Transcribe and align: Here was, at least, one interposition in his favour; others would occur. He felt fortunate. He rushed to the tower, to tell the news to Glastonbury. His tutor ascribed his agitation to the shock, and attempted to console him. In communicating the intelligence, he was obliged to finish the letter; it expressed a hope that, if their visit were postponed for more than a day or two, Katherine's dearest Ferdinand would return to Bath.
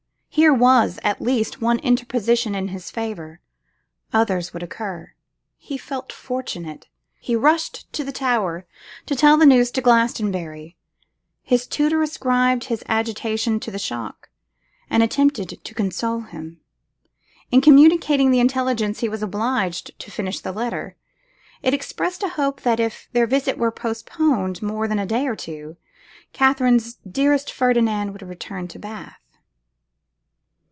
Here 0.33 0.53
was, 0.53 0.97
at 1.03 1.21
least, 1.21 1.59
one 1.59 1.77
interposition 1.79 2.55
in 2.55 2.69
his 2.69 2.89
favour; 2.89 3.41
others 4.13 4.53
would 4.53 4.63
occur. 4.63 5.11
He 5.57 5.77
felt 5.77 6.13
fortunate. 6.13 6.87
He 7.19 7.35
rushed 7.35 7.91
to 7.91 8.05
the 8.05 8.13
tower, 8.13 8.65
to 9.07 9.15
tell 9.15 9.35
the 9.35 9.45
news 9.45 9.71
to 9.71 9.81
Glastonbury. 9.81 10.77
His 11.43 11.67
tutor 11.67 12.01
ascribed 12.01 12.63
his 12.65 12.81
agitation 12.87 13.59
to 13.59 13.71
the 13.71 13.77
shock, 13.77 14.29
and 14.89 15.03
attempted 15.03 15.61
to 15.65 15.75
console 15.75 16.21
him. 16.21 16.61
In 17.51 17.59
communicating 17.59 18.31
the 18.31 18.39
intelligence, 18.39 19.01
he 19.01 19.09
was 19.09 19.21
obliged 19.21 19.99
to 19.99 20.09
finish 20.11 20.39
the 20.39 20.53
letter; 20.53 20.95
it 21.61 21.73
expressed 21.73 22.23
a 22.23 22.29
hope 22.29 22.61
that, 22.61 22.79
if 22.79 23.09
their 23.11 23.27
visit 23.27 23.57
were 23.57 23.69
postponed 23.69 24.59
for 24.59 24.65
more 24.65 24.87
than 24.87 24.97
a 24.97 25.05
day 25.05 25.27
or 25.27 25.35
two, 25.35 25.75
Katherine's 26.31 26.95
dearest 27.07 27.51
Ferdinand 27.51 28.13
would 28.13 28.21
return 28.21 28.69
to 28.69 28.79
Bath. 28.79 29.17